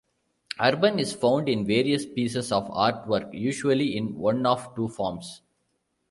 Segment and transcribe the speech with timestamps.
[0.59, 5.43] Urban is found in various pieces of artwork usually in one of two forms.